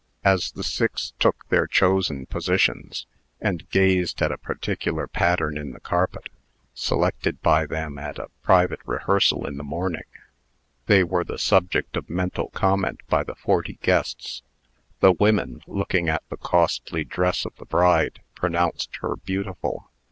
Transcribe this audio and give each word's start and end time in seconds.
As 0.23 0.51
the 0.53 0.63
six 0.63 1.13
took 1.19 1.47
their 1.49 1.67
chosen 1.67 2.25
positions, 2.25 3.05
and 3.39 3.69
gazed 3.69 4.19
at 4.23 4.31
a 4.31 4.37
particular 4.39 5.05
pattern 5.05 5.59
in 5.59 5.73
the 5.73 5.79
carpet, 5.79 6.29
selected 6.73 7.39
by 7.43 7.67
them 7.67 7.99
at 7.99 8.17
a 8.17 8.29
private 8.41 8.79
rehearsal 8.87 9.45
in 9.45 9.57
the 9.57 9.63
morning, 9.63 10.05
they 10.87 11.03
were 11.03 11.23
the 11.23 11.37
subject 11.37 11.95
of 11.95 12.09
mental 12.09 12.49
comment 12.49 13.01
by 13.09 13.23
the 13.23 13.35
forty 13.35 13.77
guests. 13.83 14.41
The 15.01 15.11
women, 15.11 15.61
looking 15.67 16.09
at 16.09 16.27
the 16.29 16.37
costly 16.37 17.03
dress 17.03 17.45
of 17.45 17.55
the 17.57 17.65
bride, 17.65 18.21
pronounced 18.33 18.95
her 19.01 19.17
beautiful. 19.17 19.91